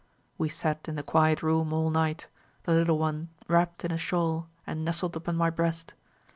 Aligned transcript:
We 0.39 0.49
sat 0.49 0.87
in 0.89 0.95
the 0.95 1.03
quiet 1.03 1.43
room 1.43 1.71
all 1.71 1.91
night, 1.91 2.27
the 2.63 2.71
little 2.73 2.97
one 2.97 3.29
wrapped 3.47 3.85
in 3.85 3.91
a 3.91 3.99
shawl 3.99 4.49
and 4.65 4.83
nestled 4.83 5.15
upon 5.15 5.35
my 5.35 5.51
breast. 5.51 5.93